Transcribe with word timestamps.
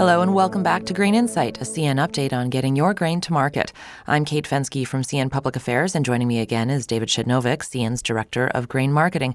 Hello 0.00 0.22
and 0.22 0.32
welcome 0.32 0.62
back 0.62 0.86
to 0.86 0.94
Grain 0.94 1.14
Insight, 1.14 1.60
a 1.60 1.64
CN 1.64 1.96
update 1.96 2.32
on 2.32 2.48
getting 2.48 2.74
your 2.74 2.94
grain 2.94 3.20
to 3.20 3.34
market. 3.34 3.70
I'm 4.06 4.24
Kate 4.24 4.48
Fensky 4.48 4.88
from 4.88 5.02
CN 5.02 5.30
Public 5.30 5.56
Affairs, 5.56 5.94
and 5.94 6.06
joining 6.06 6.26
me 6.26 6.40
again 6.40 6.70
is 6.70 6.86
David 6.86 7.10
Przednowek, 7.10 7.58
CN's 7.58 8.00
Director 8.00 8.46
of 8.54 8.66
Grain 8.66 8.94
Marketing. 8.94 9.34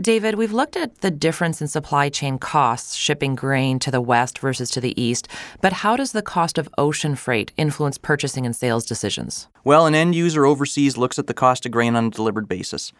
David, 0.00 0.36
we've 0.36 0.54
looked 0.54 0.74
at 0.74 1.02
the 1.02 1.10
difference 1.10 1.60
in 1.60 1.68
supply 1.68 2.08
chain 2.08 2.38
costs 2.38 2.94
shipping 2.94 3.34
grain 3.34 3.78
to 3.78 3.90
the 3.90 4.00
west 4.00 4.38
versus 4.38 4.70
to 4.70 4.80
the 4.80 4.98
east, 4.98 5.28
but 5.60 5.74
how 5.74 5.98
does 5.98 6.12
the 6.12 6.22
cost 6.22 6.56
of 6.56 6.66
ocean 6.78 7.14
freight 7.14 7.52
influence 7.58 7.98
purchasing 7.98 8.46
and 8.46 8.56
sales 8.56 8.86
decisions? 8.86 9.48
Well, 9.64 9.84
an 9.84 9.94
end 9.94 10.14
user 10.14 10.46
overseas 10.46 10.96
looks 10.96 11.18
at 11.18 11.26
the 11.26 11.34
cost 11.34 11.66
of 11.66 11.72
grain 11.72 11.94
on 11.94 12.06
a 12.06 12.10
delivered 12.10 12.48
basis. 12.48 12.90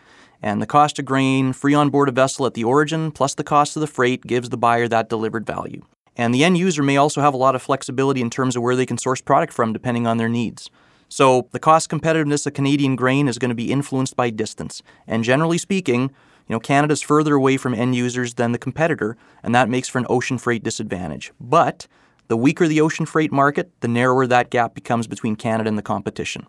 And 0.43 0.61
the 0.61 0.67
cost 0.67 0.99
of 0.99 1.07
grain 1.07 1.55
free 1.55 1.73
on 1.73 1.89
board 1.89 2.11
a 2.11 2.13
vessel 2.13 2.45
at 2.45 2.53
the 2.53 2.65
origin 2.65 3.11
plus 3.11 3.33
the 3.33 3.43
cost 3.43 3.75
of 3.75 3.81
the 3.81 3.87
freight 3.87 4.27
gives 4.27 4.51
the 4.51 4.59
buyer 4.59 4.87
that 4.89 5.09
delivered 5.09 5.47
value. 5.47 5.81
And 6.17 6.35
the 6.35 6.45
end 6.45 6.59
user 6.59 6.83
may 6.83 6.97
also 6.97 7.21
have 7.21 7.35
a 7.35 7.39
lot 7.39 7.55
of 7.55 7.63
flexibility 7.63 8.21
in 8.21 8.31
terms 8.31 8.57
of 8.57 8.63
where 8.63 8.77
they 8.77 8.87
can 8.87 8.99
source 8.99 9.21
product 9.21 9.53
from 9.53 9.73
depending 9.73 10.07
on 10.07 10.17
their 10.17 10.29
needs. 10.29 10.71
So 11.09 11.49
the 11.53 11.61
cost 11.61 11.91
competitiveness 11.91 12.47
of 12.47 12.55
Canadian 12.55 12.97
grain 12.97 13.29
is 13.29 13.39
going 13.39 13.51
to 13.51 13.55
be 13.55 13.71
influenced 13.71 14.17
by 14.17 14.31
distance. 14.31 14.83
And 15.07 15.23
generally 15.23 15.59
speaking, 15.59 16.11
you 16.49 16.55
know, 16.55 16.61
Canada's 16.61 17.03
further 17.03 17.35
away 17.35 17.57
from 17.57 17.75
end 17.75 17.95
users 17.95 18.35
than 18.35 18.53
the 18.53 18.59
competitor, 18.59 19.17
and 19.43 19.55
that 19.55 19.69
makes 19.69 19.89
for 19.89 19.99
an 19.99 20.07
ocean 20.09 20.39
freight 20.39 20.63
disadvantage. 20.63 21.33
But 21.41 21.87
the 22.29 22.37
weaker 22.37 22.67
the 22.67 22.81
ocean 22.81 23.07
freight 23.07 23.33
market, 23.33 23.71
the 23.81 23.89
narrower 23.89 24.27
that 24.27 24.51
gap 24.51 24.75
becomes 24.75 25.07
between 25.07 25.37
Canada 25.37 25.69
and 25.69 25.79
the 25.79 25.83
competition. 25.83 26.47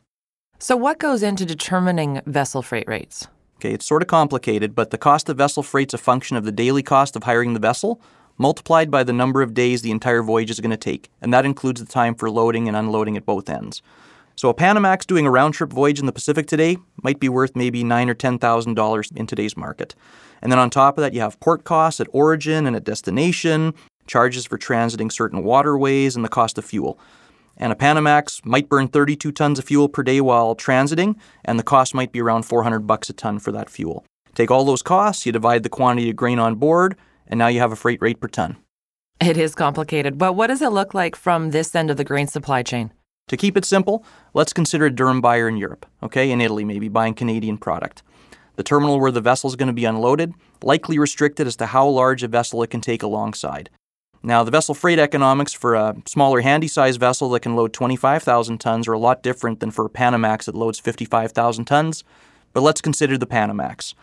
So, 0.60 0.76
what 0.76 0.98
goes 0.98 1.22
into 1.22 1.46
determining 1.46 2.22
vessel 2.26 2.62
freight 2.64 2.88
rates? 2.88 3.28
Okay, 3.58 3.74
it's 3.74 3.86
sort 3.86 4.02
of 4.02 4.08
complicated, 4.08 4.76
but 4.76 4.92
the 4.92 4.98
cost 4.98 5.30
of 5.30 5.38
vessel 5.38 5.64
freight's 5.64 5.94
a 5.94 5.98
function 5.98 6.38
of 6.38 6.46
the 6.46 6.52
daily 6.52 6.84
cost 6.84 7.16
of 7.16 7.24
hiring 7.24 7.54
the 7.54 7.60
vessel 7.60 8.02
multiplied 8.38 8.92
by 8.92 9.04
the 9.04 9.14
number 9.14 9.42
of 9.42 9.54
days 9.54 9.82
the 9.82 9.92
entire 9.92 10.22
voyage 10.22 10.50
is 10.50 10.60
going 10.60 10.72
to 10.72 10.78
take, 10.78 11.10
and 11.22 11.34
that 11.34 11.46
includes 11.46 11.84
the 11.84 11.92
time 11.92 12.16
for 12.16 12.30
loading 12.30 12.68
and 12.68 12.78
unloading 12.78 13.18
at 13.18 13.26
both 13.26 13.50
ends. 13.50 13.82
So 14.36 14.50
a 14.50 14.54
Panamax 14.54 15.08
doing 15.08 15.26
a 15.26 15.32
round 15.32 15.56
trip 15.56 15.72
voyage 15.74 16.00
in 16.00 16.06
the 16.06 16.12
Pacific 16.12 16.46
today 16.46 16.78
might 17.02 17.20
be 17.20 17.28
worth 17.28 17.56
maybe 17.56 17.84
nine 17.84 18.08
or 18.08 18.14
ten 18.14 18.38
thousand 18.38 18.76
dollars 18.76 19.10
in 19.16 19.26
today's 19.26 19.58
market. 19.58 19.96
And 20.44 20.52
then 20.52 20.60
on 20.60 20.70
top 20.70 20.98
of 20.98 21.02
that, 21.02 21.14
you 21.14 21.22
have 21.22 21.40
port 21.40 21.64
costs 21.64 22.00
at 22.00 22.08
origin 22.12 22.68
and 22.68 22.76
at 22.76 22.84
destination, 22.84 23.74
charges 24.06 24.46
for 24.46 24.60
transiting 24.60 25.12
certain 25.12 25.44
waterways, 25.44 26.16
and 26.16 26.24
the 26.24 26.30
cost 26.30 26.60
of 26.60 26.66
fuel. 26.66 27.00
And 27.58 27.72
a 27.72 27.76
Panamax 27.76 28.46
might 28.46 28.70
burn 28.70 28.88
32 28.88 29.32
tons 29.32 29.58
of 29.58 29.66
fuel 29.66 29.90
per 29.90 30.04
day 30.04 30.22
while 30.22 30.56
transiting, 30.56 31.16
and 31.44 31.58
the 31.58 31.64
cost 31.64 31.96
might 31.96 32.12
be 32.12 32.22
around 32.22 32.44
400 32.44 32.82
bucks 32.82 33.10
a 33.10 33.14
ton 33.14 33.40
for 33.40 33.52
that 33.52 33.72
fuel. 33.72 34.06
Take 34.36 34.52
all 34.52 34.64
those 34.64 34.84
costs, 34.84 35.26
you 35.26 35.32
divide 35.32 35.64
the 35.64 35.70
quantity 35.70 36.12
of 36.12 36.16
grain 36.16 36.38
on 36.38 36.56
board, 36.56 36.96
and 37.28 37.38
now 37.38 37.48
you 37.48 37.60
have 37.60 37.72
a 37.72 37.76
freight 37.76 38.02
rate 38.02 38.20
per 38.20 38.28
ton. 38.28 38.58
It 39.20 39.38
is 39.38 39.56
complicated, 39.56 40.18
but 40.18 40.34
what 40.34 40.48
does 40.48 40.62
it 40.62 40.72
look 40.72 40.94
like 40.94 41.16
from 41.16 41.52
this 41.52 41.74
end 41.76 41.90
of 41.90 41.98
the 41.98 42.04
grain 42.04 42.28
supply 42.28 42.64
chain? 42.64 42.92
To 43.30 43.38
keep 43.38 43.58
it 43.58 43.66
simple, 43.66 44.06
let's 44.34 44.54
consider 44.54 44.86
a 44.86 44.92
durum 44.92 45.22
buyer 45.22 45.50
in 45.50 45.58
Europe, 45.58 45.86
okay, 46.02 46.32
in 46.32 46.40
Italy, 46.40 46.64
maybe 46.64 46.88
buying 46.88 47.14
Canadian 47.14 47.58
product. 47.58 48.04
The 48.56 48.64
terminal 48.64 49.00
where 49.00 49.12
the 49.12 49.22
vessel 49.22 49.50
is 49.50 49.56
going 49.56 49.68
to 49.68 49.74
be 49.74 49.86
unloaded 49.86 50.34
likely 50.64 50.98
restricted 50.98 51.46
as 51.46 51.56
to 51.58 51.68
how 51.68 51.88
large 51.88 52.24
a 52.24 52.28
vessel 52.28 52.64
it 52.64 52.70
can 52.70 52.82
take 52.82 53.04
alongside. 53.04 53.70
Now, 54.24 54.44
the 54.44 54.52
vessel 54.52 54.74
freight 54.74 55.00
economics 55.00 55.54
for 55.54 55.76
a 55.76 55.96
smaller 56.06 56.42
handy 56.42 56.68
size 56.68 56.98
vessel 56.98 57.30
that 57.30 57.42
can 57.42 57.56
load 57.56 57.74
25,000 57.74 58.58
tons 58.58 58.88
are 58.88 58.94
a 58.94 59.00
lot 59.00 59.22
different 59.22 59.60
than 59.60 59.72
for 59.72 59.86
a 59.86 59.90
Panamax 59.90 60.46
that 60.46 60.56
loads 60.56 60.80
55,000 60.80 61.66
tons, 61.66 62.04
but 62.54 62.62
let's 62.62 62.82
consider 62.82 63.18
the 63.18 63.28
Panamax. 63.28 63.94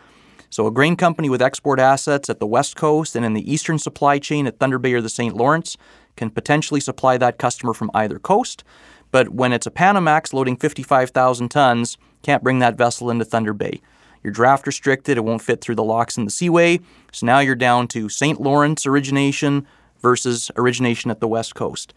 So, 0.55 0.69
a 0.69 0.71
grain 0.71 0.95
company 0.95 1.29
with 1.29 1.43
export 1.43 1.81
assets 1.81 2.31
at 2.31 2.39
the 2.39 2.47
West 2.47 2.77
Coast 2.77 3.17
and 3.17 3.27
in 3.27 3.35
the 3.35 3.53
eastern 3.53 3.77
supply 3.77 4.21
chain 4.21 4.47
at 4.47 4.61
Thunder 4.61 4.79
Bay 4.79 4.93
or 4.93 5.01
the 5.01 5.09
St. 5.09 5.35
Lawrence 5.35 5.77
can 6.15 6.31
potentially 6.31 6.79
supply 6.79 7.17
that 7.17 7.39
customer 7.39 7.75
from 7.75 7.91
either 7.93 8.21
coast. 8.21 8.63
But 9.11 9.31
when 9.31 9.53
it's 9.53 9.67
a 9.67 9.73
Panamax 9.73 10.33
loading 10.33 10.57
55,000 10.57 11.49
tons, 11.49 11.99
can't 12.23 12.45
bring 12.45 12.61
that 12.61 12.79
vessel 12.79 13.11
into 13.11 13.25
Thunder 13.25 13.53
Bay. 13.53 13.81
You're 14.23 14.33
draft 14.33 14.65
restricted, 14.69 15.19
it 15.19 15.25
won't 15.25 15.43
fit 15.43 15.61
through 15.61 15.75
the 15.75 15.83
locks 15.83 16.17
in 16.17 16.25
the 16.25 16.31
seaway. 16.31 16.79
So 17.11 17.27
now 17.27 17.41
you're 17.41 17.57
down 17.57 17.89
to 17.89 18.09
St. 18.09 18.41
Lawrence 18.41 18.87
origination 18.87 19.67
versus 20.01 20.53
origination 20.55 21.11
at 21.11 21.19
the 21.19 21.27
West 21.27 21.57
Coast. 21.57 21.93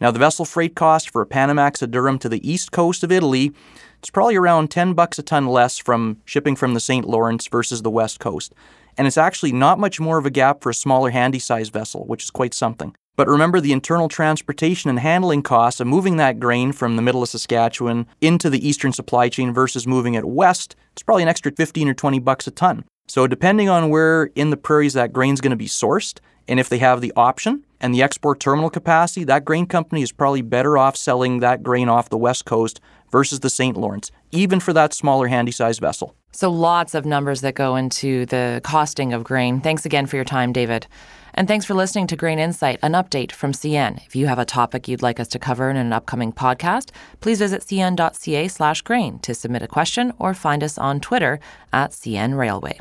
Now, 0.00 0.10
the 0.10 0.18
vessel 0.18 0.44
freight 0.44 0.74
cost 0.74 1.10
for 1.10 1.22
a 1.22 1.26
Panamax 1.26 1.80
at 1.80 1.92
durum 1.92 2.18
to 2.18 2.28
the 2.28 2.50
east 2.50 2.72
coast 2.72 3.04
of 3.04 3.12
Italy 3.12 3.52
it's 4.02 4.10
probably 4.10 4.34
around 4.34 4.68
10 4.68 4.94
bucks 4.94 5.20
a 5.20 5.22
ton 5.22 5.46
less 5.46 5.78
from 5.78 6.20
shipping 6.24 6.56
from 6.56 6.74
the 6.74 6.80
St. 6.80 7.06
Lawrence 7.06 7.46
versus 7.46 7.82
the 7.82 7.90
West 7.90 8.18
Coast. 8.18 8.52
And 8.98 9.06
it's 9.06 9.16
actually 9.16 9.52
not 9.52 9.78
much 9.78 10.00
more 10.00 10.18
of 10.18 10.26
a 10.26 10.30
gap 10.30 10.60
for 10.60 10.70
a 10.70 10.74
smaller 10.74 11.10
handy 11.10 11.38
size 11.38 11.68
vessel, 11.68 12.04
which 12.06 12.24
is 12.24 12.30
quite 12.30 12.52
something. 12.52 12.96
But 13.14 13.28
remember 13.28 13.60
the 13.60 13.70
internal 13.70 14.08
transportation 14.08 14.90
and 14.90 14.98
handling 14.98 15.42
costs 15.42 15.78
of 15.78 15.86
moving 15.86 16.16
that 16.16 16.40
grain 16.40 16.72
from 16.72 16.96
the 16.96 17.02
middle 17.02 17.22
of 17.22 17.28
Saskatchewan 17.28 18.08
into 18.20 18.50
the 18.50 18.66
eastern 18.66 18.92
supply 18.92 19.28
chain 19.28 19.54
versus 19.54 19.86
moving 19.86 20.14
it 20.14 20.24
west, 20.24 20.74
it's 20.94 21.04
probably 21.04 21.22
an 21.22 21.28
extra 21.28 21.52
15 21.52 21.88
or 21.88 21.94
20 21.94 22.18
bucks 22.18 22.48
a 22.48 22.50
ton. 22.50 22.84
So 23.12 23.26
depending 23.26 23.68
on 23.68 23.90
where 23.90 24.30
in 24.34 24.48
the 24.48 24.56
prairies 24.56 24.94
that 24.94 25.12
grain's 25.12 25.42
going 25.42 25.50
to 25.50 25.56
be 25.56 25.66
sourced, 25.66 26.18
and 26.48 26.58
if 26.58 26.70
they 26.70 26.78
have 26.78 27.02
the 27.02 27.12
option 27.14 27.62
and 27.78 27.94
the 27.94 28.02
export 28.02 28.40
terminal 28.40 28.70
capacity, 28.70 29.22
that 29.24 29.44
grain 29.44 29.66
company 29.66 30.00
is 30.00 30.10
probably 30.10 30.40
better 30.40 30.78
off 30.78 30.96
selling 30.96 31.40
that 31.40 31.62
grain 31.62 31.90
off 31.90 32.08
the 32.08 32.16
west 32.16 32.46
coast 32.46 32.80
versus 33.10 33.40
the 33.40 33.50
St. 33.50 33.76
Lawrence, 33.76 34.10
even 34.30 34.60
for 34.60 34.72
that 34.72 34.94
smaller 34.94 35.28
handy-sized 35.28 35.78
vessel. 35.78 36.16
So, 36.32 36.50
lots 36.50 36.94
of 36.94 37.04
numbers 37.04 37.42
that 37.42 37.54
go 37.54 37.76
into 37.76 38.24
the 38.24 38.62
costing 38.64 39.12
of 39.12 39.24
grain. 39.24 39.60
Thanks 39.60 39.84
again 39.84 40.06
for 40.06 40.16
your 40.16 40.24
time, 40.24 40.50
David. 40.50 40.86
And 41.34 41.46
thanks 41.46 41.66
for 41.66 41.74
listening 41.74 42.06
to 42.06 42.16
Grain 42.16 42.38
Insight, 42.38 42.78
an 42.82 42.92
update 42.92 43.30
from 43.30 43.52
CN. 43.52 44.02
If 44.06 44.16
you 44.16 44.26
have 44.26 44.38
a 44.38 44.46
topic 44.46 44.88
you'd 44.88 45.02
like 45.02 45.20
us 45.20 45.28
to 45.28 45.38
cover 45.38 45.68
in 45.68 45.76
an 45.76 45.92
upcoming 45.92 46.32
podcast, 46.32 46.92
please 47.20 47.40
visit 47.40 47.60
cn.ca 47.60 48.48
slash 48.48 48.80
grain 48.80 49.18
to 49.18 49.34
submit 49.34 49.60
a 49.60 49.68
question 49.68 50.14
or 50.18 50.32
find 50.32 50.64
us 50.64 50.78
on 50.78 50.98
Twitter 50.98 51.40
at 51.74 51.90
CN 51.90 52.38
Railway. 52.38 52.80